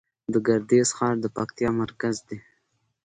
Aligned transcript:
د 0.33 0.35
ګردیز 0.47 0.89
ښار 0.97 1.15
د 1.23 1.25
پکتیا 1.35 1.69
مرکز 1.81 2.15
دی 2.27 2.39